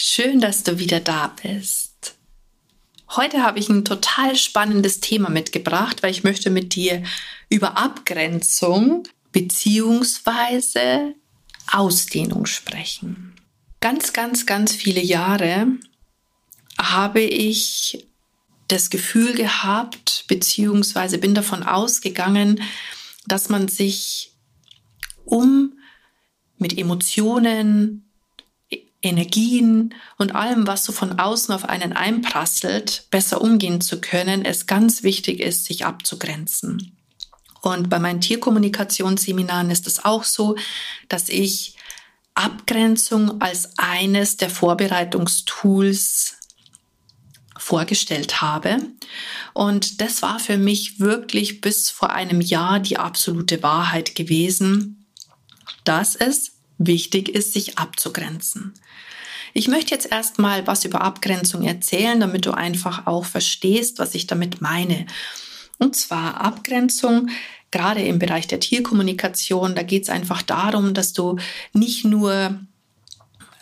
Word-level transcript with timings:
Schön, 0.00 0.40
dass 0.40 0.62
du 0.62 0.78
wieder 0.78 1.00
da 1.00 1.34
bist. 1.42 2.14
Heute 3.16 3.42
habe 3.42 3.58
ich 3.58 3.68
ein 3.68 3.84
total 3.84 4.36
spannendes 4.36 5.00
Thema 5.00 5.28
mitgebracht, 5.28 6.04
weil 6.04 6.12
ich 6.12 6.22
möchte 6.22 6.50
mit 6.50 6.76
dir 6.76 7.02
über 7.48 7.76
Abgrenzung 7.76 9.02
bzw. 9.32 11.14
Ausdehnung 11.72 12.46
sprechen. 12.46 13.34
Ganz, 13.80 14.12
ganz, 14.12 14.46
ganz 14.46 14.72
viele 14.72 15.02
Jahre 15.02 15.66
habe 16.80 17.20
ich 17.20 18.06
das 18.68 18.90
Gefühl 18.90 19.34
gehabt, 19.34 20.26
beziehungsweise 20.28 21.18
bin 21.18 21.34
davon 21.34 21.64
ausgegangen, 21.64 22.62
dass 23.26 23.48
man 23.48 23.66
sich 23.66 24.30
um 25.24 25.72
mit 26.56 26.78
Emotionen, 26.78 28.07
Energien 29.00 29.94
und 30.16 30.34
allem, 30.34 30.66
was 30.66 30.84
so 30.84 30.92
von 30.92 31.18
außen 31.18 31.54
auf 31.54 31.68
einen 31.68 31.92
einprasselt, 31.92 33.06
besser 33.10 33.40
umgehen 33.40 33.80
zu 33.80 34.00
können, 34.00 34.44
es 34.44 34.66
ganz 34.66 35.02
wichtig 35.02 35.40
ist, 35.40 35.64
sich 35.66 35.86
abzugrenzen. 35.86 36.96
Und 37.62 37.88
bei 37.88 37.98
meinen 37.98 38.20
Tierkommunikationsseminaren 38.20 39.70
ist 39.70 39.86
es 39.86 40.04
auch 40.04 40.24
so, 40.24 40.56
dass 41.08 41.28
ich 41.28 41.76
Abgrenzung 42.34 43.40
als 43.40 43.78
eines 43.78 44.36
der 44.36 44.50
Vorbereitungstools 44.50 46.36
vorgestellt 47.56 48.40
habe. 48.40 48.78
Und 49.54 50.00
das 50.00 50.22
war 50.22 50.38
für 50.38 50.56
mich 50.56 51.00
wirklich 51.00 51.60
bis 51.60 51.90
vor 51.90 52.10
einem 52.10 52.40
Jahr 52.40 52.78
die 52.78 52.96
absolute 52.96 53.62
Wahrheit 53.62 54.14
gewesen, 54.14 55.06
dass 55.84 56.14
es 56.14 56.52
wichtig 56.78 57.28
ist, 57.28 57.52
sich 57.52 57.76
abzugrenzen. 57.76 58.74
Ich 59.58 59.66
möchte 59.66 59.92
jetzt 59.92 60.12
erstmal 60.12 60.68
was 60.68 60.84
über 60.84 61.00
Abgrenzung 61.00 61.64
erzählen, 61.64 62.20
damit 62.20 62.46
du 62.46 62.52
einfach 62.52 63.08
auch 63.08 63.24
verstehst, 63.24 63.98
was 63.98 64.14
ich 64.14 64.28
damit 64.28 64.60
meine. 64.60 65.04
Und 65.78 65.96
zwar 65.96 66.40
Abgrenzung, 66.40 67.30
gerade 67.72 68.00
im 68.02 68.20
Bereich 68.20 68.46
der 68.46 68.60
Tierkommunikation, 68.60 69.74
da 69.74 69.82
geht 69.82 70.04
es 70.04 70.10
einfach 70.10 70.42
darum, 70.42 70.94
dass 70.94 71.12
du 71.12 71.40
nicht 71.72 72.04
nur, 72.04 72.60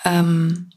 ähm, 0.05 0.69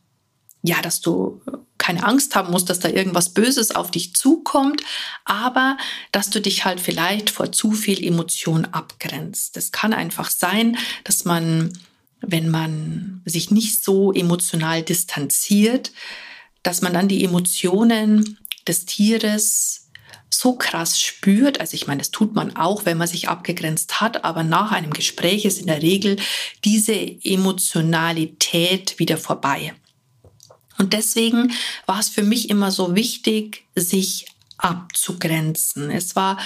ja, 0.64 0.81
dass 0.81 1.02
du 1.02 1.42
keine 1.78 2.06
Angst 2.06 2.33
haben 2.36 2.52
musst, 2.52 2.70
dass 2.70 2.80
da 2.80 2.88
irgendwas 2.88 3.33
Böses 3.33 3.76
auf 3.76 3.92
dich 3.92 4.16
zukommt, 4.16 4.83
aber 5.26 5.76
dass 6.14 6.30
du 6.30 6.39
dich 6.39 6.64
halt 6.64 6.80
vielleicht 6.80 7.30
vor 7.30 7.52
zu 7.52 7.73
viel 7.73 8.02
Emotion 8.02 8.64
abgrenzt. 8.64 9.58
Es 9.58 9.73
kann 9.73 9.92
einfach 9.92 10.30
sein, 10.30 10.78
dass 11.04 11.26
man 11.26 11.73
wenn 12.22 12.50
man 12.50 13.22
sich 13.25 13.52
nicht 13.52 13.84
so 13.84 14.12
emotional 14.12 14.84
distanziert, 14.84 15.92
dass 16.64 16.81
man 16.81 16.94
dann 16.94 17.08
die 17.08 17.23
Emotionen 17.23 18.38
des 18.67 18.86
Tieres 18.86 19.89
so 20.30 20.53
krass 20.53 21.00
spürt. 21.00 21.59
Also 21.59 21.76
ich 21.76 21.88
meine, 21.88 22.00
das 22.00 22.11
tut 22.11 22.36
man 22.36 22.56
auch, 22.56 22.86
wenn 22.86 22.98
man 22.98 23.08
sich 23.08 23.30
abgegrenzt 23.30 23.99
hat, 23.99 24.23
aber 24.23 24.43
nach 24.43 24.71
einem 24.71 24.93
Gespräch 24.93 25.45
ist 25.45 25.60
in 25.60 25.67
der 25.67 25.82
Regel 25.82 26.17
diese 26.64 26.93
Emotionalität 26.93 28.99
wieder 28.99 29.17
vorbei. 29.17 29.73
Und 30.77 30.93
deswegen 30.93 31.52
war 31.86 31.99
es 31.99 32.10
für 32.10 32.23
mich 32.23 32.49
immer 32.49 32.72
so 32.72 32.95
wichtig, 32.95 33.66
sich 33.76 34.27
abzugrenzen. 34.58 35.92
Es 35.92 36.16
war 36.16 36.38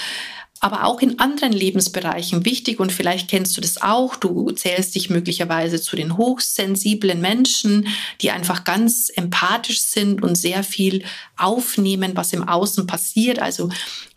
aber 0.64 0.84
auch 0.84 1.02
in 1.02 1.18
anderen 1.18 1.52
Lebensbereichen 1.52 2.46
wichtig 2.46 2.80
und 2.80 2.90
vielleicht 2.90 3.28
kennst 3.28 3.54
du 3.54 3.60
das 3.60 3.82
auch. 3.82 4.16
Du 4.16 4.50
zählst 4.50 4.94
dich 4.94 5.10
möglicherweise 5.10 5.78
zu 5.78 5.94
den 5.94 6.16
hochsensiblen 6.16 7.20
Menschen, 7.20 7.86
die 8.22 8.30
einfach 8.30 8.64
ganz 8.64 9.12
empathisch 9.14 9.80
sind 9.80 10.22
und 10.22 10.36
sehr 10.36 10.64
viel 10.64 11.04
aufnehmen, 11.36 12.12
was 12.14 12.32
im 12.32 12.48
Außen 12.48 12.86
passiert. 12.86 13.40
Also 13.40 13.68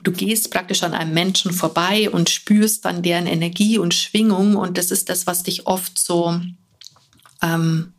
du 0.04 0.14
gehst 0.14 0.50
praktisch 0.50 0.84
an 0.84 0.94
einem 0.94 1.14
Menschen 1.14 1.52
vorbei 1.52 2.10
und 2.10 2.30
spürst 2.30 2.86
dann 2.86 3.04
deren 3.04 3.28
Energie 3.28 3.78
und 3.78 3.94
Schwingung 3.94 4.56
und 4.56 4.78
das 4.78 4.92
ist 4.92 5.10
das, 5.10 5.28
was 5.28 5.44
dich 5.44 5.68
oft 5.68 6.00
so 6.00 6.40
ähm, 7.42 7.92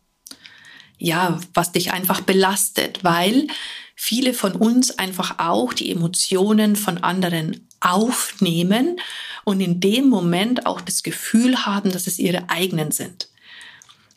ja, 0.97 1.39
was 1.53 1.73
dich 1.73 1.93
einfach 1.93 2.23
belastet, 2.23 3.05
weil 3.05 3.47
viele 3.95 4.33
von 4.33 4.53
uns 4.53 4.99
einfach 4.99 5.39
auch 5.39 5.75
die 5.75 5.93
Emotionen 5.93 6.77
von 6.77 6.97
anderen 7.05 7.68
aufnehmen 7.81 9.01
und 9.45 9.61
in 9.61 9.81
dem 9.81 10.09
Moment 10.09 10.67
auch 10.67 10.81
das 10.81 11.03
Gefühl 11.03 11.65
haben, 11.65 11.93
dass 11.93 12.07
es 12.07 12.19
ihre 12.19 12.51
eigenen 12.51 12.93
sind. 12.93 13.29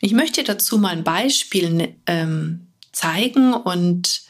Ich 0.00 0.12
möchte 0.12 0.42
dazu 0.42 0.78
mal 0.78 0.90
ein 0.90 1.04
Beispiel 1.04 1.94
ähm, 2.06 2.66
zeigen 2.92 3.54
und 3.54 4.22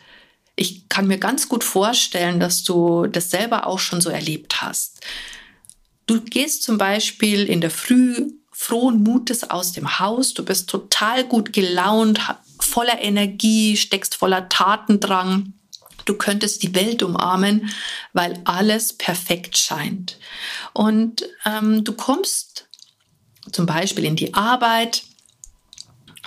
ich 0.55 0.89
kann 0.89 1.07
mir 1.07 1.19
ganz 1.19 1.49
gut 1.49 1.65
vorstellen, 1.65 2.41
dass 2.41 2.63
du 2.63 3.07
das 3.07 3.31
selber 3.31 3.67
auch 3.67 3.79
schon 3.79 4.01
so 4.01 4.11
erlebt 4.11 4.61
hast. 4.61 5.01
Du 6.07 6.21
gehst 6.21 6.63
zum 6.63 6.79
Beispiel 6.79 7.45
in 7.45 7.61
der 7.61 7.71
Früh 7.71 8.33
frohen 8.51 9.03
Mutes 9.03 9.49
aus 9.51 9.73
dem 9.73 9.99
Haus, 9.99 10.35
du 10.35 10.45
bist 10.45 10.69
total 10.69 11.25
gut 11.25 11.53
gelaunt, 11.53 12.21
voller 12.61 13.01
Energie, 13.01 13.77
steckst 13.77 14.15
voller 14.15 14.49
Tatendrang 14.49 15.55
Du 16.05 16.15
könntest 16.15 16.63
die 16.63 16.75
Welt 16.75 17.03
umarmen, 17.03 17.71
weil 18.13 18.41
alles 18.45 18.93
perfekt 18.93 19.57
scheint. 19.57 20.19
Und 20.73 21.25
ähm, 21.45 21.85
du 21.85 21.93
kommst 21.93 22.69
zum 23.51 23.67
Beispiel 23.67 24.05
in 24.05 24.17
die 24.17 24.35
Arbeit 24.35 25.03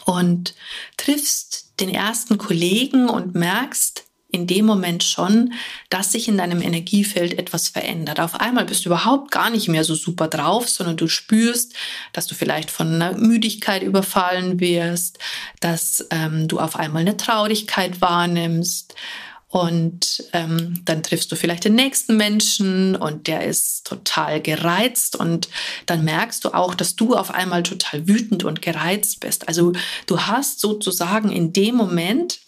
und 0.06 0.53
triffst 0.97 1.80
den 1.80 1.90
ersten 1.90 2.38
Kollegen 2.38 3.09
und 3.09 3.35
merkst 3.35 4.03
in 4.35 4.47
dem 4.47 4.66
Moment 4.66 5.03
schon, 5.03 5.53
dass 5.90 6.12
sich 6.12 6.28
in 6.28 6.38
deinem 6.38 6.62
Energiefeld 6.62 7.40
etwas 7.40 7.69
verändert. 7.69 8.19
Auf 8.19 8.35
einmal 8.35 8.66
bist 8.66 8.84
du 8.84 8.90
überhaupt 8.90 9.31
gar 9.31 9.50
nicht 9.50 9.69
mehr 9.69 9.85
so 9.85 9.96
super 9.96 10.28
drauf, 10.28 10.68
sondern 10.68 10.97
du 10.97 11.08
spürst, 11.08 11.74
dass 12.12 12.28
du 12.28 12.35
vielleicht 12.35 12.69
von 12.69 12.96
einer 12.96 13.18
Müdigkeit 13.18 13.81
überfallen 13.81 14.59
wirst, 14.59 15.19
dass 15.62 16.06
ähm, 16.12 16.50
du 16.50 16.59
auf 16.59 16.75
einmal 16.75 17.02
eine 17.02 17.16
Traurigkeit 17.16 18.02
wahrnimmst 18.02 18.96
und 19.56 20.22
ähm, 20.34 20.82
dann 20.84 21.02
triffst 21.02 21.32
du 21.32 21.38
vielleicht 21.38 21.64
den 21.64 21.76
nächsten 21.76 22.18
Menschen 22.18 22.98
und 22.98 23.28
der 23.28 23.46
ist 23.46 23.88
total 23.88 24.42
gereizt 24.42 25.16
und 25.16 25.48
dann 25.86 26.04
merkst 26.04 26.44
du 26.44 26.54
auch, 26.54 26.76
dass 26.76 26.98
du 26.98 27.16
auf 27.16 27.34
einmal 27.34 27.64
total 27.64 28.06
wütend 28.06 28.44
und 28.44 28.62
gereizt 28.62 29.22
bist. 29.22 29.48
Also 29.48 29.72
du 30.08 30.20
hast 30.20 30.60
sozusagen 30.60 31.32
in 31.32 31.54
dem 31.54 31.76
Moment 31.76 32.40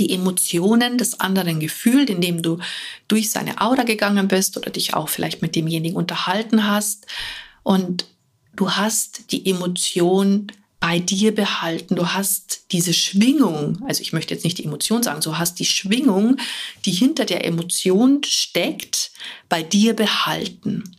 die 0.00 0.12
Emotionen 0.12 0.98
des 0.98 1.20
anderen 1.20 1.60
gefühlt, 1.60 2.10
indem 2.10 2.42
du 2.42 2.58
durch 3.06 3.30
seine 3.30 3.60
Aura 3.60 3.84
gegangen 3.84 4.26
bist 4.26 4.56
oder 4.56 4.70
dich 4.70 4.94
auch 4.94 5.08
vielleicht 5.08 5.42
mit 5.42 5.54
demjenigen 5.54 5.96
unterhalten 5.96 6.66
hast. 6.66 7.06
Und 7.62 8.04
du 8.56 8.72
hast 8.72 9.30
die 9.30 9.48
Emotion 9.48 10.50
bei 10.80 10.98
dir 10.98 11.34
behalten. 11.34 11.96
Du 11.96 12.12
hast 12.12 12.72
diese 12.72 12.92
Schwingung, 12.92 13.82
also 13.86 14.02
ich 14.02 14.12
möchte 14.12 14.34
jetzt 14.34 14.44
nicht 14.44 14.58
die 14.58 14.64
Emotion 14.64 15.02
sagen, 15.02 15.20
du 15.20 15.38
hast 15.38 15.58
die 15.58 15.64
Schwingung, 15.64 16.36
die 16.84 16.92
hinter 16.92 17.24
der 17.24 17.44
Emotion 17.44 18.22
steckt, 18.24 19.10
bei 19.48 19.62
dir 19.62 19.94
behalten. 19.94 20.96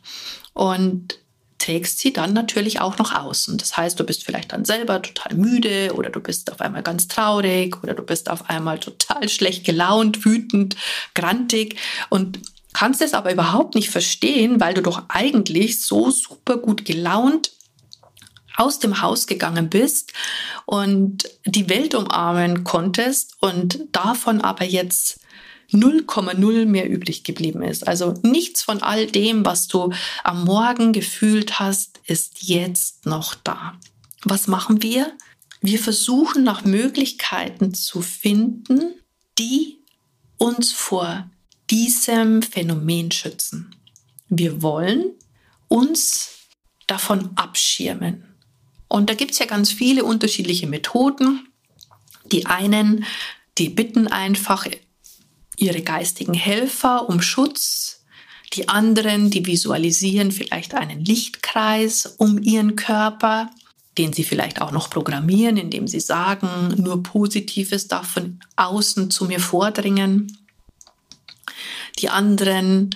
Und 0.54 1.20
trägst 1.60 2.00
sie 2.00 2.14
dann 2.14 2.34
natürlich 2.34 2.80
auch 2.80 2.98
nach 2.98 3.14
außen. 3.14 3.58
Das 3.58 3.76
heißt, 3.76 4.00
du 4.00 4.04
bist 4.06 4.24
vielleicht 4.24 4.54
dann 4.54 4.64
selber 4.64 5.02
total 5.02 5.36
müde 5.36 5.94
oder 5.96 6.10
du 6.10 6.20
bist 6.20 6.52
auf 6.52 6.62
einmal 6.62 6.84
ganz 6.84 7.08
traurig 7.08 7.84
oder 7.84 7.94
du 7.94 8.04
bist 8.04 8.30
auf 8.30 8.50
einmal 8.50 8.80
total 8.80 9.28
schlecht 9.30 9.66
gelaunt, 9.66 10.24
wütend, 10.24 10.76
grantig 11.14 11.76
und 12.10 12.40
kannst 12.74 13.02
es 13.02 13.14
aber 13.14 13.34
überhaupt 13.34 13.76
nicht 13.76 13.90
verstehen, 13.90 14.60
weil 14.60 14.76
du 14.76 14.82
doch 14.82 15.04
eigentlich 15.10 15.82
so 15.82 16.12
super 16.12 16.58
gut 16.58 16.86
gelaunt 16.86 17.52
aus 18.58 18.80
dem 18.80 19.02
Haus 19.02 19.28
gegangen 19.28 19.70
bist 19.70 20.12
und 20.66 21.30
die 21.46 21.70
Welt 21.70 21.96
umarmen 21.96 22.64
konntest 22.64 23.36
und 23.40 23.80
davon 23.94 24.42
aber 24.42 24.66
jetzt 24.66 25.22
0,0 25.72 26.66
mehr 26.66 26.90
übrig 26.90 27.24
geblieben 27.24 27.62
ist. 27.62 27.88
Also 27.88 28.14
nichts 28.24 28.64
von 28.64 28.82
all 28.82 29.06
dem, 29.08 29.46
was 29.46 29.68
du 29.68 29.94
am 30.24 30.44
Morgen 30.44 30.92
gefühlt 30.94 31.60
hast, 31.60 32.00
ist 32.06 32.44
jetzt 32.44 33.06
noch 33.06 33.36
da. 33.36 33.78
Was 34.24 34.48
machen 34.48 34.82
wir? 34.82 35.14
Wir 35.62 35.80
versuchen 35.80 36.44
nach 36.44 36.64
Möglichkeiten 36.64 37.74
zu 37.74 38.02
finden, 38.02 38.96
die 39.38 39.84
uns 40.38 40.72
vor 40.72 41.30
diesem 41.70 42.42
Phänomen 42.42 43.12
schützen. 43.12 43.76
Wir 44.30 44.62
wollen 44.62 45.12
uns 45.68 46.30
davon 46.86 47.32
abschirmen. 47.36 48.37
Und 48.88 49.10
da 49.10 49.14
gibt 49.14 49.32
es 49.32 49.40
ja 49.40 49.46
ganz 49.46 49.72
viele 49.72 50.04
unterschiedliche 50.04 50.68
Methoden. 50.68 51.48
Die 52.32 52.46
einen, 52.46 53.06
die 53.58 53.70
bitten 53.70 54.08
einfach 54.08 54.66
ihre 55.58 55.82
geistigen 55.82 56.34
Helfer 56.34 57.10
um 57.10 57.22
Schutz. 57.22 58.06
Die 58.54 58.70
anderen, 58.70 59.30
die 59.30 59.46
visualisieren 59.46 60.32
vielleicht 60.32 60.74
einen 60.74 61.04
Lichtkreis 61.04 62.06
um 62.18 62.42
ihren 62.42 62.76
Körper, 62.76 63.50
den 63.98 64.14
sie 64.14 64.24
vielleicht 64.24 64.62
auch 64.62 64.72
noch 64.72 64.90
programmieren, 64.90 65.58
indem 65.58 65.88
sie 65.88 66.00
sagen, 66.00 66.74
nur 66.78 67.04
Positives 67.04 67.88
darf 67.88 68.12
von 68.12 68.40
außen 68.56 69.12
zu 69.12 69.26
mir 69.26 69.40
vordringen. 69.40 70.38
Die 72.00 72.10
anderen, 72.10 72.92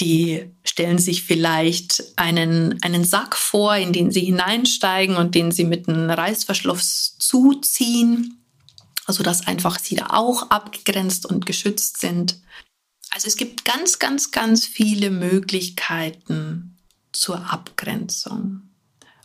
die 0.00 0.50
stellen 0.64 0.98
sich 0.98 1.24
vielleicht 1.24 2.02
einen, 2.16 2.82
einen 2.82 3.04
Sack 3.04 3.36
vor, 3.36 3.76
in 3.76 3.92
den 3.92 4.10
sie 4.10 4.20
hineinsteigen 4.20 5.16
und 5.16 5.34
den 5.34 5.52
sie 5.52 5.64
mit 5.64 5.88
einem 5.88 6.08
Reißverschluss 6.10 7.16
zuziehen, 7.18 8.42
sodass 9.06 9.46
einfach 9.46 9.78
sie 9.78 9.96
da 9.96 10.08
auch 10.10 10.50
abgegrenzt 10.50 11.26
und 11.26 11.44
geschützt 11.46 12.00
sind. 12.00 12.40
Also 13.10 13.26
es 13.26 13.36
gibt 13.36 13.64
ganz, 13.64 13.98
ganz, 13.98 14.30
ganz 14.30 14.66
viele 14.66 15.10
Möglichkeiten 15.10 16.78
zur 17.12 17.52
Abgrenzung. 17.52 18.62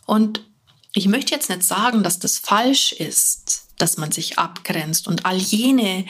Und 0.04 0.44
ich 0.92 1.08
möchte 1.08 1.34
jetzt 1.34 1.50
nicht 1.50 1.62
sagen, 1.62 2.02
dass 2.02 2.18
das 2.18 2.38
falsch 2.38 2.92
ist, 2.92 3.68
dass 3.78 3.96
man 3.96 4.12
sich 4.12 4.38
abgrenzt 4.38 5.06
und 5.08 5.24
all 5.24 5.36
jene, 5.36 6.06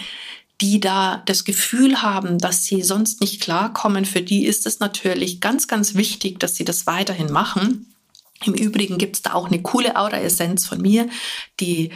die 0.60 0.80
da 0.80 1.22
das 1.26 1.44
Gefühl 1.44 2.02
haben, 2.02 2.38
dass 2.38 2.64
sie 2.64 2.82
sonst 2.82 3.20
nicht 3.20 3.40
klarkommen, 3.40 4.04
für 4.04 4.22
die 4.22 4.46
ist 4.46 4.66
es 4.66 4.80
natürlich 4.80 5.40
ganz, 5.40 5.68
ganz 5.68 5.94
wichtig, 5.94 6.40
dass 6.40 6.56
sie 6.56 6.64
das 6.64 6.86
weiterhin 6.86 7.30
machen. 7.30 7.94
Im 8.44 8.54
Übrigen 8.54 8.98
gibt 8.98 9.16
es 9.16 9.22
da 9.22 9.34
auch 9.34 9.46
eine 9.46 9.62
coole 9.62 9.96
Aura-Essenz 9.96 10.66
von 10.66 10.80
mir, 10.80 11.08
die 11.60 11.90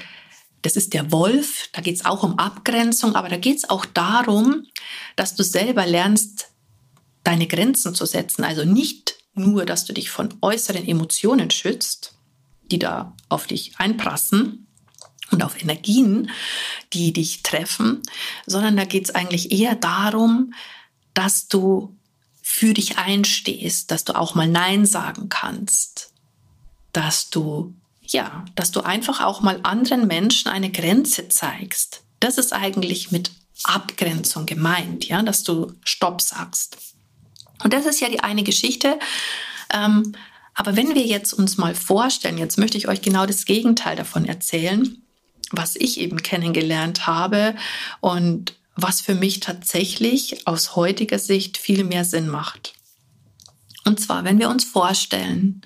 das 0.62 0.77
ist 0.77 0.93
der 0.93 1.11
Wolf, 1.11 1.71
da 1.73 1.81
geht 1.81 1.95
es 1.95 2.05
auch 2.05 2.23
um 2.23 2.39
Abgrenzung, 2.39 3.15
aber 3.15 3.31
da 3.31 3.39
geht 3.39 3.57
es 3.57 3.71
auch 3.71 3.87
darum, 3.87 4.67
dass 5.17 5.35
du 5.35 5.43
selber 5.43 5.87
lernst, 5.87 6.49
deine 7.25 7.47
Grenzen 7.47 7.95
zu 7.95 8.05
setzen. 8.05 8.45
Also 8.45 8.65
nicht 8.65 9.15
nur, 9.33 9.65
dass 9.65 9.87
du 9.87 9.95
dich 9.95 10.11
von 10.11 10.35
äußeren 10.43 10.87
Emotionen 10.87 11.51
schützt, 11.51 12.15
die 12.71 12.79
da 12.79 13.17
auf 13.31 13.47
dich 13.47 13.73
einprassen, 13.79 14.67
und 15.31 15.43
auf 15.43 15.61
Energien, 15.61 16.31
die 16.93 17.13
dich 17.13 17.43
treffen, 17.43 18.03
sondern 18.47 18.77
da 18.77 18.85
geht 18.85 19.05
es 19.05 19.15
eigentlich 19.15 19.53
eher 19.53 19.75
darum, 19.75 20.55
dass 21.15 21.49
du 21.49 21.97
für 22.43 22.75
dich 22.75 22.99
einstehst, 22.99 23.91
dass 23.91 24.05
du 24.05 24.17
auch 24.17 24.35
mal 24.35 24.49
Nein 24.49 24.87
sagen 24.87 25.29
kannst, 25.29 26.13
dass 26.93 27.31
du, 27.31 27.75
ja, 28.03 28.45
dass 28.57 28.73
du 28.73 28.81
einfach 28.81 29.21
auch 29.21 29.41
mal 29.41 29.61
anderen 29.63 30.07
Menschen 30.07 30.51
eine 30.51 30.71
Grenze 30.71 31.29
zeigst. 31.29 32.03
Das 32.19 32.39
ist 32.39 32.53
eigentlich 32.53 33.13
mit 33.13 33.31
Abgrenzung 33.63 34.47
gemeint, 34.47 35.07
ja, 35.07 35.23
dass 35.23 35.45
du 35.45 35.75
Stopp 35.85 36.21
sagst. 36.21 36.77
Und 37.63 37.73
das 37.73 37.87
ist 37.87 38.01
ja 38.01 38.09
die 38.09 38.21
eine 38.21 38.43
Geschichte. 38.43 38.99
Ähm, 39.73 40.15
aber 40.55 40.77
wenn 40.77 40.95
wir 40.95 41.07
jetzt 41.07 41.33
uns 41.33 41.57
mal 41.57 41.75
vorstellen, 41.75 42.39
jetzt 42.39 42.59
möchte 42.59 42.79
ich 42.79 42.89
euch 42.89 43.03
genau 43.03 43.27
das 43.27 43.45
Gegenteil 43.45 43.97
davon 43.97 44.25
erzählen, 44.25 45.01
was 45.50 45.76
ich 45.76 46.00
eben 46.00 46.23
kennengelernt 46.23 47.06
habe 47.06 47.55
und 48.00 48.55
was 48.76 49.00
für 49.00 49.14
mich 49.14 49.41
tatsächlich 49.41 50.47
aus 50.47 50.76
heutiger 50.76 51.19
Sicht 51.19 51.58
viel 51.58 51.85
mehr 51.85 52.05
Sinn 52.05 52.29
macht. 52.29 52.75
Und 53.85 54.00
zwar, 54.00 54.25
wenn 54.25 54.38
wir 54.38 54.49
uns 54.49 54.64
vorstellen, 54.64 55.62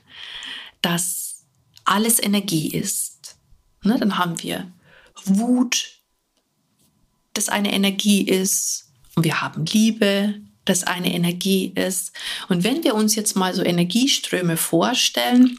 dass 0.82 1.44
alles 1.84 2.22
Energie 2.22 2.68
ist, 2.68 3.36
ne, 3.82 3.98
dann 3.98 4.18
haben 4.18 4.42
wir 4.42 4.70
Wut, 5.24 6.00
das 7.34 7.48
eine 7.48 7.72
Energie 7.72 8.22
ist, 8.22 8.84
und 9.16 9.24
wir 9.24 9.40
haben 9.40 9.64
Liebe, 9.66 10.40
das 10.64 10.84
eine 10.84 11.12
Energie 11.12 11.72
ist. 11.74 12.12
Und 12.48 12.64
wenn 12.64 12.82
wir 12.84 12.94
uns 12.94 13.14
jetzt 13.14 13.36
mal 13.36 13.54
so 13.54 13.62
Energieströme 13.62 14.56
vorstellen, 14.56 15.58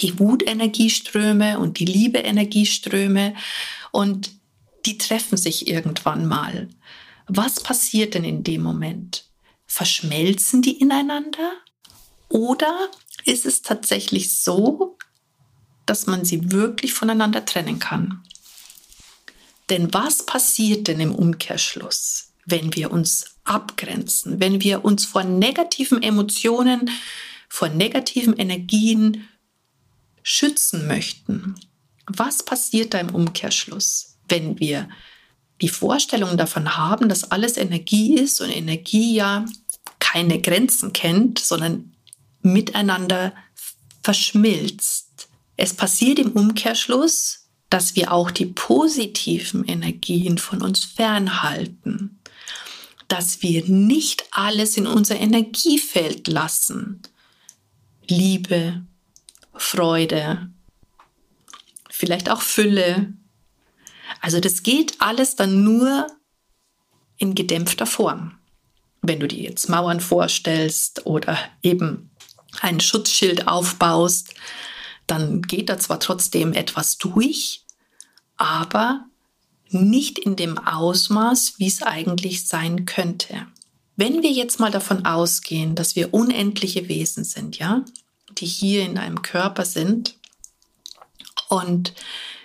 die 0.00 0.18
Wutenergieströme 0.18 1.58
und 1.58 1.78
die 1.78 1.84
Liebe-Energieströme 1.84 3.34
und 3.92 4.30
die 4.84 4.98
treffen 4.98 5.36
sich 5.36 5.66
irgendwann 5.66 6.26
mal. 6.26 6.68
Was 7.26 7.60
passiert 7.60 8.14
denn 8.14 8.24
in 8.24 8.44
dem 8.44 8.62
Moment? 8.62 9.24
Verschmelzen 9.66 10.62
die 10.62 10.78
ineinander? 10.78 11.52
Oder 12.28 12.90
ist 13.24 13.46
es 13.46 13.62
tatsächlich 13.62 14.36
so, 14.36 14.96
dass 15.86 16.06
man 16.06 16.24
sie 16.24 16.52
wirklich 16.52 16.92
voneinander 16.94 17.44
trennen 17.44 17.78
kann? 17.78 18.22
Denn 19.70 19.92
was 19.92 20.24
passiert 20.24 20.86
denn 20.86 21.00
im 21.00 21.14
Umkehrschluss, 21.14 22.32
wenn 22.44 22.74
wir 22.74 22.92
uns 22.92 23.36
abgrenzen, 23.44 24.38
wenn 24.40 24.62
wir 24.62 24.84
uns 24.84 25.04
vor 25.04 25.24
negativen 25.24 26.02
Emotionen, 26.02 26.90
vor 27.48 27.68
negativen 27.68 28.36
Energien 28.36 29.28
schützen 30.28 30.88
möchten, 30.88 31.54
was 32.08 32.44
passiert 32.44 32.94
da 32.94 32.98
im 32.98 33.14
Umkehrschluss, 33.14 34.16
wenn 34.28 34.58
wir 34.58 34.88
die 35.60 35.68
Vorstellung 35.68 36.36
davon 36.36 36.76
haben, 36.76 37.08
dass 37.08 37.30
alles 37.30 37.56
Energie 37.56 38.16
ist 38.16 38.40
und 38.40 38.50
Energie 38.50 39.14
ja 39.14 39.44
keine 40.00 40.40
Grenzen 40.40 40.92
kennt, 40.92 41.38
sondern 41.38 41.92
miteinander 42.42 43.34
verschmilzt. 44.02 45.28
Es 45.56 45.74
passiert 45.74 46.18
im 46.18 46.32
Umkehrschluss, 46.32 47.46
dass 47.70 47.94
wir 47.94 48.10
auch 48.10 48.32
die 48.32 48.46
positiven 48.46 49.64
Energien 49.64 50.38
von 50.38 50.60
uns 50.60 50.84
fernhalten, 50.84 52.18
dass 53.06 53.42
wir 53.42 53.64
nicht 53.68 54.24
alles 54.32 54.76
in 54.76 54.88
unser 54.88 55.20
Energiefeld 55.20 56.26
lassen. 56.26 57.00
Liebe, 58.08 58.82
Freude, 59.58 60.50
vielleicht 61.90 62.30
auch 62.30 62.42
Fülle. 62.42 63.12
Also 64.20 64.40
das 64.40 64.62
geht 64.62 65.00
alles 65.00 65.36
dann 65.36 65.64
nur 65.64 66.06
in 67.18 67.34
gedämpfter 67.34 67.86
Form. 67.86 68.38
Wenn 69.02 69.20
du 69.20 69.28
dir 69.28 69.42
jetzt 69.42 69.68
Mauern 69.68 70.00
vorstellst 70.00 71.06
oder 71.06 71.38
eben 71.62 72.10
ein 72.60 72.80
Schutzschild 72.80 73.48
aufbaust, 73.48 74.34
dann 75.06 75.42
geht 75.42 75.68
da 75.68 75.78
zwar 75.78 76.00
trotzdem 76.00 76.52
etwas 76.52 76.98
durch, 76.98 77.64
aber 78.36 79.04
nicht 79.68 80.18
in 80.18 80.36
dem 80.36 80.58
Ausmaß, 80.58 81.54
wie 81.58 81.66
es 81.66 81.82
eigentlich 81.82 82.46
sein 82.48 82.86
könnte. 82.86 83.46
Wenn 83.96 84.22
wir 84.22 84.30
jetzt 84.30 84.60
mal 84.60 84.70
davon 84.70 85.06
ausgehen, 85.06 85.74
dass 85.74 85.96
wir 85.96 86.12
unendliche 86.12 86.88
Wesen 86.88 87.24
sind, 87.24 87.58
ja, 87.58 87.84
die 88.40 88.46
hier 88.46 88.84
in 88.84 88.98
einem 88.98 89.22
Körper 89.22 89.64
sind. 89.64 90.16
Und 91.48 91.94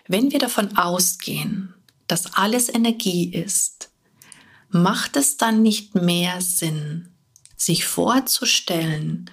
wenn 0.08 0.32
wir 0.32 0.40
davon 0.40 0.78
ausgehen, 0.78 1.74
dass 2.08 2.34
alles 2.34 2.70
Energie 2.70 3.32
ist, 3.32 3.90
macht 4.70 5.16
es 5.18 5.38
dann 5.38 5.62
nicht 5.62 5.96
mehr 5.96 6.42
Sinn, 6.42 7.10
sich 7.56 7.86
vorzustellen, 7.86 9.30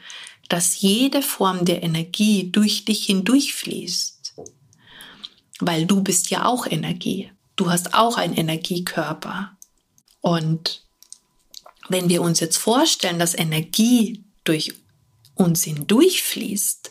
dass 0.48 0.80
jede 0.80 1.22
Form 1.22 1.64
der 1.64 1.82
Energie 1.82 2.50
durch 2.50 2.84
dich 2.84 3.06
hindurchfließt? 3.06 4.34
Weil 5.60 5.86
du 5.86 6.02
bist 6.02 6.30
ja 6.30 6.44
auch 6.44 6.66
Energie. 6.66 7.32
Du 7.56 7.70
hast 7.70 7.94
auch 7.94 8.16
einen 8.16 8.34
Energiekörper. 8.34 9.56
Und 10.20 10.84
wenn 11.88 12.08
wir 12.08 12.22
uns 12.22 12.40
jetzt 12.40 12.58
vorstellen, 12.58 13.18
dass 13.18 13.36
Energie 13.36 14.24
durch 14.44 14.74
uns 15.38 15.64
hindurchfließt, 15.64 16.90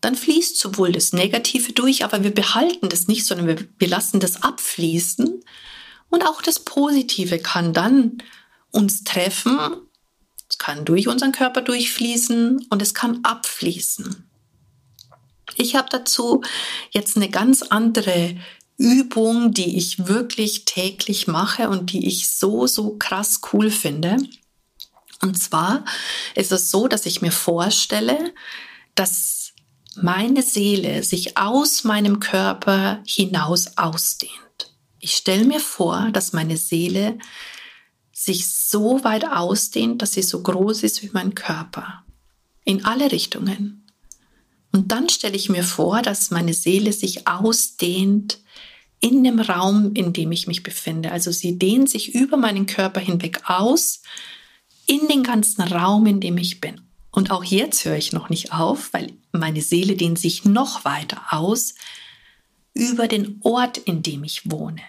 dann 0.00 0.16
fließt 0.16 0.58
sowohl 0.58 0.92
das 0.92 1.12
Negative 1.12 1.72
durch, 1.72 2.04
aber 2.04 2.22
wir 2.22 2.34
behalten 2.34 2.88
das 2.88 3.08
nicht, 3.08 3.24
sondern 3.26 3.46
wir, 3.46 3.68
wir 3.78 3.88
lassen 3.88 4.20
das 4.20 4.42
abfließen. 4.42 5.42
Und 6.10 6.26
auch 6.26 6.42
das 6.42 6.60
Positive 6.60 7.38
kann 7.38 7.72
dann 7.72 8.18
uns 8.70 9.04
treffen, 9.04 9.58
es 10.48 10.58
kann 10.58 10.84
durch 10.84 11.08
unseren 11.08 11.32
Körper 11.32 11.62
durchfließen 11.62 12.66
und 12.68 12.82
es 12.82 12.92
kann 12.92 13.24
abfließen. 13.24 14.28
Ich 15.56 15.74
habe 15.74 15.88
dazu 15.90 16.42
jetzt 16.90 17.16
eine 17.16 17.30
ganz 17.30 17.62
andere 17.62 18.36
Übung, 18.76 19.52
die 19.52 19.76
ich 19.76 20.06
wirklich 20.06 20.64
täglich 20.64 21.26
mache 21.26 21.68
und 21.68 21.92
die 21.92 22.06
ich 22.06 22.28
so, 22.28 22.66
so 22.66 22.96
krass 22.98 23.40
cool 23.52 23.70
finde. 23.70 24.16
Und 25.24 25.38
zwar 25.38 25.86
ist 26.34 26.52
es 26.52 26.70
so, 26.70 26.86
dass 26.86 27.06
ich 27.06 27.22
mir 27.22 27.32
vorstelle, 27.32 28.34
dass 28.94 29.54
meine 29.96 30.42
Seele 30.42 31.02
sich 31.02 31.38
aus 31.38 31.82
meinem 31.82 32.20
Körper 32.20 33.02
hinaus 33.06 33.78
ausdehnt. 33.78 34.32
Ich 35.00 35.16
stelle 35.16 35.46
mir 35.46 35.60
vor, 35.60 36.10
dass 36.12 36.34
meine 36.34 36.58
Seele 36.58 37.18
sich 38.12 38.50
so 38.50 39.02
weit 39.02 39.24
ausdehnt, 39.24 40.02
dass 40.02 40.12
sie 40.12 40.22
so 40.22 40.42
groß 40.42 40.82
ist 40.82 41.02
wie 41.02 41.10
mein 41.14 41.34
Körper. 41.34 42.04
In 42.64 42.84
alle 42.84 43.10
Richtungen. 43.10 43.86
Und 44.72 44.92
dann 44.92 45.08
stelle 45.08 45.36
ich 45.36 45.48
mir 45.48 45.64
vor, 45.64 46.02
dass 46.02 46.30
meine 46.30 46.52
Seele 46.52 46.92
sich 46.92 47.26
ausdehnt 47.26 48.40
in 49.00 49.24
dem 49.24 49.40
Raum, 49.40 49.92
in 49.94 50.12
dem 50.12 50.32
ich 50.32 50.46
mich 50.46 50.62
befinde. 50.62 51.12
Also 51.12 51.30
sie 51.32 51.58
dehnt 51.58 51.88
sich 51.88 52.14
über 52.14 52.36
meinen 52.36 52.66
Körper 52.66 53.00
hinweg 53.00 53.40
aus, 53.48 54.02
in 54.86 55.08
den 55.08 55.22
ganzen 55.22 55.62
Raum, 55.62 56.06
in 56.06 56.20
dem 56.20 56.38
ich 56.38 56.60
bin. 56.60 56.80
Und 57.10 57.30
auch 57.30 57.44
jetzt 57.44 57.84
höre 57.84 57.96
ich 57.96 58.12
noch 58.12 58.28
nicht 58.28 58.52
auf, 58.52 58.92
weil 58.92 59.12
meine 59.32 59.62
Seele 59.62 59.96
dehnt 59.96 60.18
sich 60.18 60.44
noch 60.44 60.84
weiter 60.84 61.22
aus 61.30 61.74
über 62.72 63.06
den 63.06 63.38
Ort, 63.42 63.78
in 63.78 64.02
dem 64.02 64.24
ich 64.24 64.50
wohne. 64.50 64.82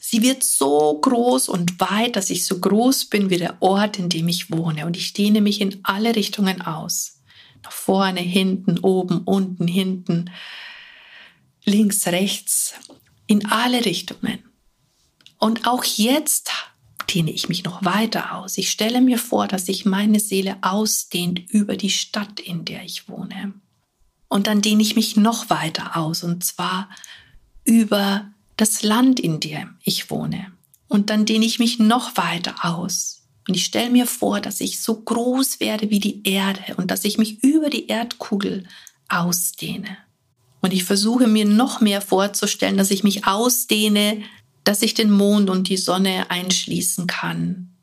Sie 0.00 0.22
wird 0.22 0.42
so 0.42 0.98
groß 1.00 1.48
und 1.48 1.78
weit, 1.78 2.16
dass 2.16 2.30
ich 2.30 2.44
so 2.44 2.58
groß 2.58 3.04
bin 3.04 3.30
wie 3.30 3.36
der 3.36 3.62
Ort, 3.62 3.96
in 3.96 4.08
dem 4.08 4.26
ich 4.26 4.50
wohne. 4.50 4.86
Und 4.86 4.96
ich 4.96 5.12
dehne 5.12 5.40
mich 5.40 5.60
in 5.60 5.78
alle 5.84 6.16
Richtungen 6.16 6.62
aus. 6.62 7.20
Nach 7.62 7.70
vorne, 7.70 8.20
hinten, 8.20 8.80
oben, 8.80 9.20
unten, 9.20 9.68
hinten, 9.68 10.30
links, 11.64 12.08
rechts, 12.08 12.74
in 13.28 13.46
alle 13.46 13.84
Richtungen. 13.84 14.40
Und 15.38 15.68
auch 15.68 15.84
jetzt 15.84 16.50
dehne 17.12 17.30
ich 17.30 17.48
mich 17.48 17.64
noch 17.64 17.84
weiter 17.84 18.36
aus. 18.36 18.58
Ich 18.58 18.70
stelle 18.70 19.00
mir 19.00 19.18
vor, 19.18 19.48
dass 19.48 19.66
sich 19.66 19.84
meine 19.84 20.20
Seele 20.20 20.56
ausdehnt 20.62 21.40
über 21.50 21.76
die 21.76 21.90
Stadt, 21.90 22.40
in 22.40 22.64
der 22.64 22.84
ich 22.84 23.08
wohne. 23.08 23.54
Und 24.28 24.46
dann 24.46 24.62
dehne 24.62 24.82
ich 24.82 24.94
mich 24.94 25.16
noch 25.16 25.50
weiter 25.50 25.96
aus, 25.96 26.22
und 26.22 26.44
zwar 26.44 26.88
über 27.64 28.30
das 28.56 28.82
Land, 28.82 29.18
in 29.18 29.40
dem 29.40 29.76
ich 29.82 30.10
wohne. 30.10 30.52
Und 30.88 31.10
dann 31.10 31.24
dehne 31.24 31.44
ich 31.44 31.58
mich 31.58 31.78
noch 31.78 32.16
weiter 32.16 32.64
aus. 32.64 33.22
Und 33.48 33.56
ich 33.56 33.64
stelle 33.64 33.90
mir 33.90 34.06
vor, 34.06 34.40
dass 34.40 34.60
ich 34.60 34.80
so 34.80 35.00
groß 35.00 35.60
werde 35.60 35.90
wie 35.90 35.98
die 35.98 36.22
Erde 36.24 36.76
und 36.76 36.90
dass 36.90 37.04
ich 37.04 37.18
mich 37.18 37.42
über 37.42 37.70
die 37.70 37.88
Erdkugel 37.88 38.64
ausdehne. 39.08 39.96
Und 40.60 40.72
ich 40.72 40.84
versuche 40.84 41.26
mir 41.26 41.46
noch 41.46 41.80
mehr 41.80 42.00
vorzustellen, 42.00 42.76
dass 42.76 42.90
ich 42.90 43.02
mich 43.02 43.26
ausdehne, 43.26 44.22
dass 44.64 44.82
ich 44.82 44.94
den 44.94 45.10
Mond 45.10 45.50
und 45.50 45.68
die 45.68 45.76
Sonne 45.76 46.30
einschließen 46.30 47.06
kann, 47.06 47.76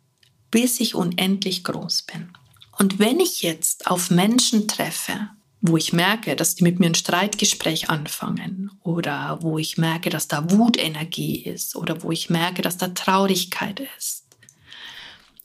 bis 0.51 0.79
ich 0.79 0.95
unendlich 0.95 1.63
groß 1.63 2.03
bin. 2.03 2.29
Und 2.77 2.99
wenn 2.99 3.19
ich 3.19 3.41
jetzt 3.41 3.87
auf 3.87 4.11
Menschen 4.11 4.67
treffe, 4.67 5.29
wo 5.61 5.77
ich 5.77 5.93
merke, 5.93 6.35
dass 6.35 6.55
die 6.55 6.63
mit 6.63 6.79
mir 6.79 6.87
ein 6.87 6.95
Streitgespräch 6.95 7.89
anfangen 7.89 8.71
oder 8.83 9.39
wo 9.41 9.57
ich 9.57 9.77
merke, 9.77 10.09
dass 10.09 10.27
da 10.27 10.51
Wutenergie 10.51 11.39
ist 11.43 11.75
oder 11.75 12.03
wo 12.03 12.11
ich 12.11 12.29
merke, 12.29 12.61
dass 12.61 12.77
da 12.77 12.89
Traurigkeit 12.89 13.81
ist, 13.97 14.25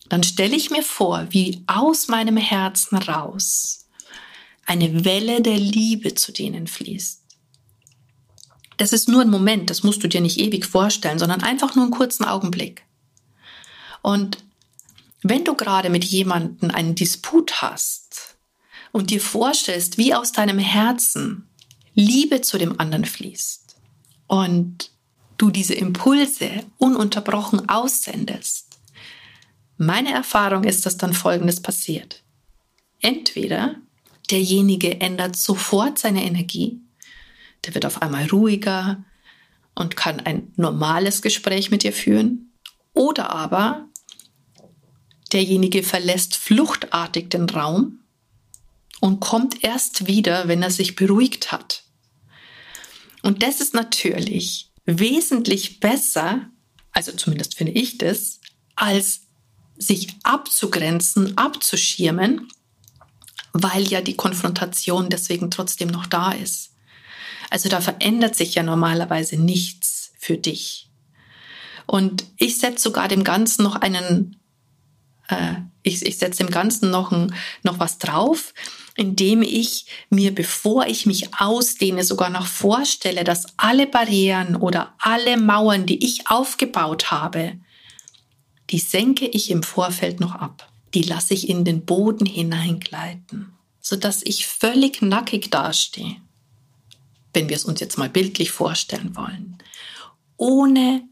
dann 0.08 0.22
stelle 0.22 0.54
ich 0.54 0.70
mir 0.70 0.82
vor, 0.82 1.26
wie 1.30 1.64
aus 1.66 2.08
meinem 2.08 2.36
Herzen 2.36 2.98
raus 2.98 3.86
eine 4.66 5.06
Welle 5.06 5.40
der 5.40 5.58
Liebe 5.58 6.14
zu 6.14 6.32
denen 6.32 6.66
fließt. 6.66 7.21
Das 8.82 8.92
ist 8.92 9.08
nur 9.08 9.22
ein 9.22 9.30
Moment, 9.30 9.70
das 9.70 9.84
musst 9.84 10.02
du 10.02 10.08
dir 10.08 10.20
nicht 10.20 10.38
ewig 10.38 10.66
vorstellen, 10.66 11.20
sondern 11.20 11.42
einfach 11.42 11.76
nur 11.76 11.84
einen 11.84 11.94
kurzen 11.94 12.24
Augenblick. 12.24 12.84
Und 14.02 14.38
wenn 15.22 15.44
du 15.44 15.54
gerade 15.54 15.88
mit 15.88 16.02
jemandem 16.04 16.72
einen 16.72 16.96
Disput 16.96 17.62
hast, 17.62 18.32
und 18.92 19.10
dir 19.10 19.20
vorstellst, 19.20 19.98
wie 19.98 20.14
aus 20.14 20.32
deinem 20.32 20.58
Herzen 20.58 21.48
Liebe 21.94 22.40
zu 22.42 22.58
dem 22.58 22.78
anderen 22.78 23.04
fließt 23.04 23.76
und 24.26 24.90
du 25.38 25.50
diese 25.50 25.74
Impulse 25.74 26.50
ununterbrochen 26.78 27.68
aussendest, 27.68 28.78
meine 29.78 30.12
Erfahrung 30.12 30.64
ist, 30.64 30.86
dass 30.86 30.96
dann 30.96 31.12
Folgendes 31.12 31.60
passiert. 31.60 32.22
Entweder 33.00 33.76
derjenige 34.30 35.00
ändert 35.00 35.36
sofort 35.36 35.98
seine 35.98 36.24
Energie, 36.24 36.80
der 37.64 37.74
wird 37.74 37.86
auf 37.86 38.02
einmal 38.02 38.26
ruhiger 38.26 39.04
und 39.74 39.96
kann 39.96 40.20
ein 40.20 40.52
normales 40.56 41.22
Gespräch 41.22 41.70
mit 41.70 41.82
dir 41.82 41.92
führen, 41.92 42.52
oder 42.94 43.30
aber 43.30 43.88
derjenige 45.32 45.82
verlässt 45.82 46.36
fluchtartig 46.36 47.30
den 47.30 47.48
Raum 47.48 48.00
und 49.00 49.20
kommt 49.20 49.64
erst 49.64 50.06
wieder, 50.06 50.46
wenn 50.48 50.62
er 50.62 50.70
sich 50.70 50.94
beruhigt 50.94 51.52
hat. 51.52 51.84
Und 53.22 53.42
das 53.42 53.60
ist 53.60 53.72
natürlich 53.72 54.70
wesentlich 54.84 55.80
besser, 55.80 56.50
also 56.92 57.12
zumindest 57.12 57.54
finde 57.56 57.72
ich 57.72 57.98
das, 57.98 58.40
als 58.76 59.22
sich 59.76 60.08
abzugrenzen, 60.22 61.36
abzuschirmen, 61.38 62.48
weil 63.52 63.84
ja 63.84 64.00
die 64.00 64.16
Konfrontation 64.16 65.08
deswegen 65.08 65.50
trotzdem 65.50 65.88
noch 65.88 66.06
da 66.06 66.32
ist. 66.32 66.71
Also 67.52 67.68
da 67.68 67.82
verändert 67.82 68.34
sich 68.34 68.54
ja 68.54 68.62
normalerweise 68.62 69.36
nichts 69.36 70.14
für 70.18 70.38
dich. 70.38 70.88
Und 71.84 72.24
ich 72.38 72.56
setze 72.56 72.82
sogar 72.82 73.08
dem 73.08 73.24
Ganzen 73.24 73.62
noch 73.62 73.76
einen, 73.76 74.40
äh, 75.28 75.56
ich, 75.82 76.00
ich 76.00 76.16
setze 76.16 76.44
dem 76.44 76.50
Ganzen 76.50 76.90
noch, 76.90 77.12
ein, 77.12 77.34
noch 77.62 77.78
was 77.78 77.98
drauf, 77.98 78.54
indem 78.96 79.42
ich 79.42 79.84
mir, 80.08 80.34
bevor 80.34 80.86
ich 80.86 81.04
mich 81.04 81.34
ausdehne, 81.38 82.04
sogar 82.04 82.30
noch 82.30 82.46
vorstelle, 82.46 83.22
dass 83.22 83.44
alle 83.58 83.86
Barrieren 83.86 84.56
oder 84.56 84.94
alle 84.98 85.36
Mauern, 85.36 85.84
die 85.84 86.02
ich 86.02 86.30
aufgebaut 86.30 87.10
habe, 87.10 87.60
die 88.70 88.78
senke 88.78 89.26
ich 89.26 89.50
im 89.50 89.62
Vorfeld 89.62 90.20
noch 90.20 90.36
ab. 90.36 90.72
Die 90.94 91.02
lasse 91.02 91.34
ich 91.34 91.50
in 91.50 91.66
den 91.66 91.84
Boden 91.84 92.24
hineingleiten, 92.24 93.52
sodass 93.82 94.22
ich 94.22 94.46
völlig 94.46 95.02
nackig 95.02 95.50
dastehe, 95.50 96.16
wenn 97.34 97.48
wir 97.48 97.56
es 97.56 97.64
uns 97.64 97.80
jetzt 97.80 97.98
mal 97.98 98.08
bildlich 98.08 98.50
vorstellen 98.50 99.16
wollen, 99.16 99.58
ohne 100.36 101.02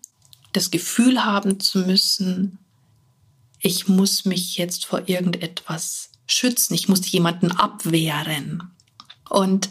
das 0.52 0.70
Gefühl 0.70 1.24
haben 1.24 1.60
zu 1.60 1.80
müssen, 1.80 2.58
ich 3.60 3.88
muss 3.88 4.24
mich 4.24 4.56
jetzt 4.56 4.86
vor 4.86 5.08
irgendetwas 5.08 6.10
schützen, 6.26 6.74
ich 6.74 6.88
muss 6.88 7.10
jemanden 7.10 7.52
abwehren. 7.52 8.70
Und 9.28 9.70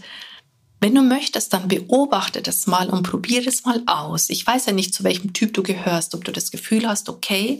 wenn 0.79 0.95
du 0.95 1.01
möchtest, 1.01 1.53
dann 1.53 1.67
beobachte 1.67 2.41
das 2.41 2.67
mal 2.67 2.89
und 2.89 3.03
probiere 3.03 3.47
es 3.47 3.65
mal 3.65 3.81
aus. 3.87 4.29
Ich 4.29 4.45
weiß 4.45 4.67
ja 4.67 4.73
nicht, 4.73 4.93
zu 4.93 5.03
welchem 5.03 5.33
Typ 5.33 5.53
du 5.53 5.63
gehörst, 5.63 6.15
ob 6.15 6.23
du 6.23 6.31
das 6.31 6.51
Gefühl 6.51 6.87
hast, 6.87 7.09
okay, 7.09 7.59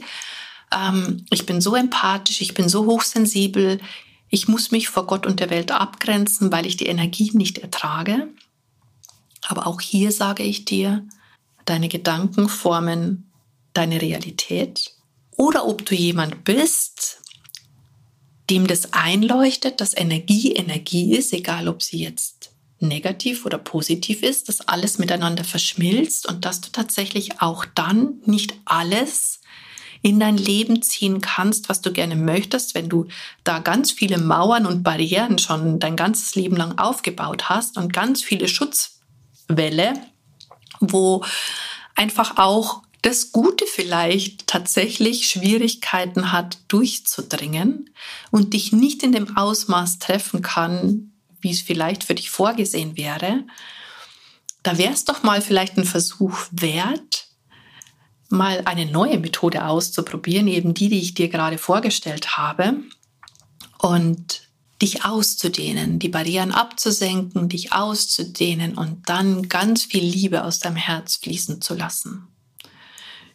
ähm, 0.74 1.26
ich 1.30 1.44
bin 1.44 1.60
so 1.60 1.74
empathisch, 1.74 2.40
ich 2.40 2.54
bin 2.54 2.68
so 2.68 2.86
hochsensibel, 2.86 3.80
ich 4.30 4.48
muss 4.48 4.70
mich 4.70 4.88
vor 4.88 5.06
Gott 5.06 5.26
und 5.26 5.40
der 5.40 5.50
Welt 5.50 5.72
abgrenzen, 5.72 6.52
weil 6.52 6.64
ich 6.64 6.76
die 6.76 6.86
Energie 6.86 7.30
nicht 7.34 7.58
ertrage. 7.58 8.28
Aber 9.50 9.66
auch 9.66 9.80
hier 9.80 10.12
sage 10.12 10.44
ich 10.44 10.64
dir, 10.64 11.04
deine 11.64 11.88
Gedanken 11.88 12.48
formen 12.48 13.32
deine 13.72 14.00
Realität. 14.00 14.94
Oder 15.36 15.66
ob 15.66 15.84
du 15.84 15.96
jemand 15.96 16.44
bist, 16.44 17.20
dem 18.48 18.68
das 18.68 18.92
einleuchtet, 18.92 19.80
dass 19.80 19.96
Energie 19.96 20.52
Energie 20.52 21.16
ist, 21.16 21.32
egal 21.32 21.66
ob 21.66 21.82
sie 21.82 21.98
jetzt 21.98 22.52
negativ 22.78 23.44
oder 23.44 23.58
positiv 23.58 24.22
ist, 24.22 24.48
dass 24.48 24.60
alles 24.68 24.98
miteinander 24.98 25.42
verschmilzt 25.42 26.28
und 26.28 26.44
dass 26.44 26.60
du 26.60 26.70
tatsächlich 26.70 27.42
auch 27.42 27.64
dann 27.64 28.20
nicht 28.26 28.54
alles 28.66 29.40
in 30.00 30.20
dein 30.20 30.36
Leben 30.36 30.80
ziehen 30.80 31.20
kannst, 31.20 31.68
was 31.68 31.80
du 31.80 31.92
gerne 31.92 32.14
möchtest, 32.14 32.76
wenn 32.76 32.88
du 32.88 33.08
da 33.42 33.58
ganz 33.58 33.90
viele 33.90 34.18
Mauern 34.18 34.64
und 34.64 34.84
Barrieren 34.84 35.38
schon 35.38 35.80
dein 35.80 35.96
ganzes 35.96 36.36
Leben 36.36 36.56
lang 36.56 36.78
aufgebaut 36.78 37.48
hast 37.48 37.76
und 37.76 37.92
ganz 37.92 38.22
viele 38.22 38.46
Schutzwälle, 39.50 39.94
wo 40.80 41.24
einfach 41.94 42.36
auch 42.38 42.82
das 43.02 43.32
Gute 43.32 43.64
vielleicht 43.66 44.46
tatsächlich 44.46 45.28
Schwierigkeiten 45.28 46.32
hat, 46.32 46.58
durchzudringen 46.68 47.90
und 48.30 48.52
dich 48.52 48.72
nicht 48.72 49.02
in 49.02 49.12
dem 49.12 49.36
Ausmaß 49.36 49.98
treffen 49.98 50.42
kann, 50.42 51.12
wie 51.40 51.50
es 51.50 51.60
vielleicht 51.60 52.04
für 52.04 52.14
dich 52.14 52.30
vorgesehen 52.30 52.96
wäre, 52.96 53.44
da 54.62 54.76
wäre 54.76 54.92
es 54.92 55.06
doch 55.06 55.22
mal 55.22 55.40
vielleicht 55.40 55.78
ein 55.78 55.86
Versuch 55.86 56.36
wert, 56.50 57.28
mal 58.28 58.62
eine 58.66 58.84
neue 58.84 59.18
Methode 59.18 59.64
auszuprobieren, 59.64 60.46
eben 60.46 60.74
die, 60.74 60.90
die 60.90 61.00
ich 61.00 61.14
dir 61.14 61.28
gerade 61.28 61.56
vorgestellt 61.56 62.36
habe, 62.36 62.74
und 63.78 64.42
dich 64.82 65.04
auszudehnen, 65.04 65.98
die 65.98 66.08
Barrieren 66.08 66.52
abzusenken, 66.52 67.48
dich 67.48 67.72
auszudehnen 67.72 68.76
und 68.76 69.08
dann 69.08 69.48
ganz 69.48 69.84
viel 69.84 70.04
Liebe 70.04 70.44
aus 70.44 70.58
deinem 70.58 70.76
Herz 70.76 71.16
fließen 71.16 71.60
zu 71.60 71.74
lassen. 71.74 72.26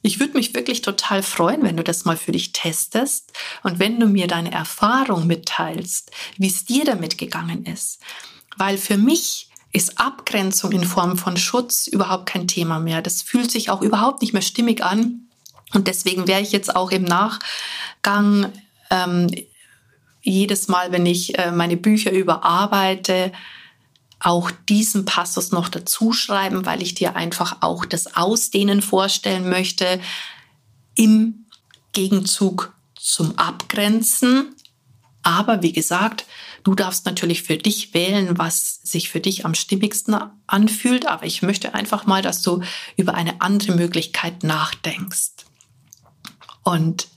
Ich 0.01 0.19
würde 0.19 0.33
mich 0.33 0.53
wirklich 0.53 0.81
total 0.81 1.23
freuen, 1.23 1.63
wenn 1.63 1.77
du 1.77 1.83
das 1.83 2.05
mal 2.05 2.17
für 2.17 2.31
dich 2.31 2.51
testest 2.51 3.33
und 3.63 3.79
wenn 3.79 3.99
du 3.99 4.05
mir 4.05 4.27
deine 4.27 4.51
Erfahrung 4.51 5.25
mitteilst, 5.25 6.11
wie 6.37 6.47
es 6.47 6.65
dir 6.65 6.85
damit 6.85 7.17
gegangen 7.17 7.65
ist. 7.65 7.99
Weil 8.55 8.77
für 8.77 8.97
mich 8.97 9.49
ist 9.71 9.99
Abgrenzung 9.99 10.71
in 10.71 10.83
Form 10.83 11.17
von 11.17 11.37
Schutz 11.37 11.87
überhaupt 11.87 12.27
kein 12.27 12.47
Thema 12.47 12.79
mehr. 12.79 13.01
Das 13.01 13.21
fühlt 13.23 13.51
sich 13.51 13.69
auch 13.69 13.81
überhaupt 13.81 14.21
nicht 14.21 14.31
mehr 14.31 14.43
stimmig 14.43 14.83
an. 14.83 15.27
Und 15.73 15.87
deswegen 15.87 16.27
wäre 16.27 16.41
ich 16.41 16.51
jetzt 16.51 16.75
auch 16.75 16.91
im 16.91 17.03
Nachgang 17.03 18.53
ähm, 18.91 19.27
jedes 20.25 20.67
Mal, 20.67 20.91
wenn 20.91 21.05
ich 21.05 21.37
äh, 21.37 21.51
meine 21.51 21.77
Bücher 21.77 22.11
überarbeite, 22.11 23.31
auch 24.19 24.49
diesen 24.51 25.05
Passus 25.05 25.51
noch 25.51 25.69
dazu 25.69 26.11
schreiben, 26.11 26.65
weil 26.65 26.81
ich 26.81 26.95
dir 26.95 27.15
einfach 27.15 27.57
auch 27.61 27.85
das 27.85 28.15
Ausdehnen 28.15 28.81
vorstellen 28.81 29.49
möchte 29.49 29.99
im 30.95 31.45
Gegenzug 31.91 32.73
zum 32.95 33.37
Abgrenzen. 33.37 34.55
Aber 35.21 35.61
wie 35.61 35.73
gesagt, 35.73 36.25
du 36.63 36.73
darfst 36.73 37.05
natürlich 37.05 37.43
für 37.43 37.57
dich 37.57 37.93
wählen, 37.93 38.37
was 38.37 38.79
sich 38.83 39.09
für 39.09 39.19
dich 39.19 39.45
am 39.45 39.53
stimmigsten 39.53 40.15
anfühlt. 40.47 41.07
Aber 41.07 41.25
ich 41.25 41.41
möchte 41.41 41.75
einfach 41.75 42.05
mal, 42.07 42.21
dass 42.21 42.41
du 42.41 42.61
über 42.97 43.13
eine 43.13 43.41
andere 43.41 43.73
Möglichkeit 43.73 44.43
nachdenkst. 44.43 45.31
Und 46.63 47.07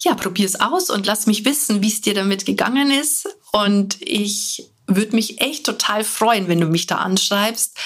ja, 0.00 0.14
probier 0.14 0.46
es 0.46 0.60
aus 0.60 0.90
und 0.90 1.06
lass 1.06 1.26
mich 1.26 1.44
wissen, 1.44 1.82
wie 1.82 1.88
es 1.88 2.00
dir 2.00 2.14
damit 2.14 2.46
gegangen 2.46 2.90
ist. 2.90 3.28
Und 3.52 4.00
ich 4.00 4.70
würde 4.86 5.16
mich 5.16 5.40
echt 5.40 5.66
total 5.66 6.04
freuen, 6.04 6.48
wenn 6.48 6.60
du 6.60 6.66
mich 6.66 6.86
da 6.86 6.96
anschreibst. 6.96 7.76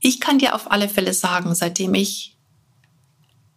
Ich 0.00 0.20
kann 0.20 0.38
dir 0.38 0.54
auf 0.54 0.70
alle 0.70 0.88
Fälle 0.88 1.14
sagen, 1.14 1.54
seitdem 1.54 1.94
ich 1.94 2.36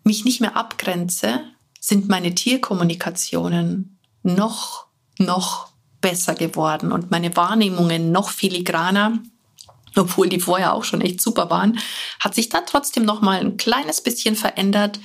mich 0.03 0.25
nicht 0.25 0.41
mehr 0.41 0.55
abgrenze, 0.55 1.41
sind 1.79 2.09
meine 2.09 2.33
Tierkommunikationen 2.33 3.99
noch, 4.23 4.87
noch 5.19 5.71
besser 5.99 6.33
geworden 6.33 6.91
und 6.91 7.11
meine 7.11 7.35
Wahrnehmungen 7.35 8.11
noch 8.11 8.29
filigraner, 8.29 9.19
obwohl 9.95 10.29
die 10.29 10.39
vorher 10.39 10.73
auch 10.73 10.83
schon 10.83 11.01
echt 11.01 11.21
super 11.21 11.49
waren, 11.49 11.79
hat 12.19 12.33
sich 12.33 12.49
dann 12.49 12.65
trotzdem 12.65 13.03
noch 13.03 13.21
mal 13.21 13.39
ein 13.39 13.57
kleines 13.57 14.01
bisschen 14.01 14.35
verändert. 14.35 14.99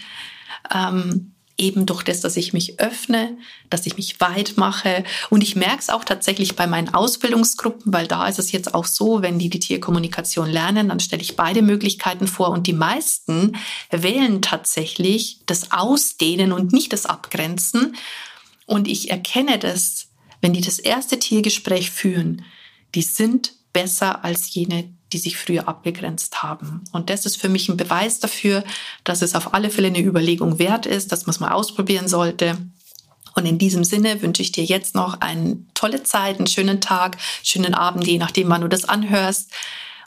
Ähm, 0.72 1.35
eben 1.58 1.86
durch 1.86 2.02
das, 2.02 2.20
dass 2.20 2.36
ich 2.36 2.52
mich 2.52 2.80
öffne, 2.80 3.36
dass 3.70 3.86
ich 3.86 3.96
mich 3.96 4.20
weit 4.20 4.54
mache. 4.56 5.04
Und 5.30 5.42
ich 5.42 5.56
merke 5.56 5.78
es 5.78 5.88
auch 5.88 6.04
tatsächlich 6.04 6.54
bei 6.54 6.66
meinen 6.66 6.92
Ausbildungsgruppen, 6.92 7.92
weil 7.92 8.06
da 8.06 8.28
ist 8.28 8.38
es 8.38 8.52
jetzt 8.52 8.74
auch 8.74 8.84
so, 8.84 9.22
wenn 9.22 9.38
die 9.38 9.48
die 9.48 9.60
Tierkommunikation 9.60 10.50
lernen, 10.50 10.88
dann 10.88 11.00
stelle 11.00 11.22
ich 11.22 11.36
beide 11.36 11.62
Möglichkeiten 11.62 12.26
vor. 12.26 12.50
Und 12.50 12.66
die 12.66 12.74
meisten 12.74 13.56
wählen 13.90 14.42
tatsächlich 14.42 15.40
das 15.46 15.72
Ausdehnen 15.72 16.52
und 16.52 16.72
nicht 16.72 16.92
das 16.92 17.06
Abgrenzen. 17.06 17.96
Und 18.66 18.86
ich 18.88 19.10
erkenne 19.10 19.58
das, 19.58 20.08
wenn 20.42 20.52
die 20.52 20.60
das 20.60 20.78
erste 20.78 21.18
Tiergespräch 21.18 21.90
führen, 21.90 22.44
die 22.94 23.02
sind 23.02 23.52
besser 23.72 24.24
als 24.24 24.52
jene, 24.52 24.92
die 25.16 25.22
sich 25.22 25.38
früher 25.38 25.66
abgegrenzt 25.66 26.42
haben. 26.42 26.84
Und 26.92 27.08
das 27.08 27.24
ist 27.24 27.40
für 27.40 27.48
mich 27.48 27.70
ein 27.70 27.78
Beweis 27.78 28.20
dafür, 28.20 28.62
dass 29.02 29.22
es 29.22 29.34
auf 29.34 29.54
alle 29.54 29.70
Fälle 29.70 29.88
eine 29.88 30.00
Überlegung 30.00 30.58
wert 30.58 30.84
ist, 30.84 31.10
dass 31.10 31.24
man 31.24 31.30
es 31.30 31.40
mal 31.40 31.52
ausprobieren 31.52 32.06
sollte. 32.06 32.58
Und 33.34 33.46
in 33.46 33.56
diesem 33.56 33.82
Sinne 33.82 34.20
wünsche 34.20 34.42
ich 34.42 34.52
dir 34.52 34.64
jetzt 34.64 34.94
noch 34.94 35.22
eine 35.22 35.56
tolle 35.72 36.02
Zeit, 36.02 36.36
einen 36.36 36.48
schönen 36.48 36.82
Tag, 36.82 37.16
schönen 37.42 37.72
Abend, 37.72 38.06
je 38.06 38.18
nachdem, 38.18 38.50
wann 38.50 38.60
du 38.60 38.68
das 38.68 38.84
anhörst. 38.84 39.50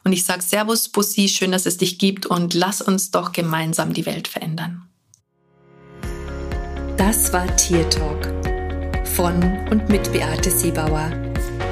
Und 0.03 0.13
ich 0.13 0.25
sage 0.25 0.43
Servus, 0.43 0.89
Bussi, 0.89 1.27
schön, 1.27 1.51
dass 1.51 1.65
es 1.65 1.77
dich 1.77 1.97
gibt 1.97 2.27
und 2.27 2.53
lass 2.53 2.79
uns 2.79 3.09
doch 3.09 3.31
gemeinsam 3.31 3.93
die 3.93 4.05
Welt 4.05 4.27
verändern. 4.27 4.83
Das 6.97 7.33
war 7.33 7.55
Tier 7.55 7.89
Talk 7.89 8.27
von 9.05 9.41
und 9.71 9.89
mit 9.89 10.11
Beate 10.11 10.51
Siebauer, 10.51 11.11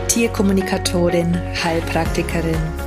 Tierkommunikatorin, 0.08 1.36
Heilpraktikerin 1.63 2.87